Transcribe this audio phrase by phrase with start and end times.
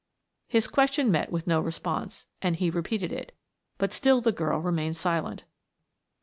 [0.47, 3.37] His question met with no response, and he repeated it,
[3.77, 5.43] but still the girl remained silent.